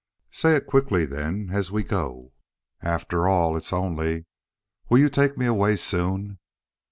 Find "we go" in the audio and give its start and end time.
1.71-2.33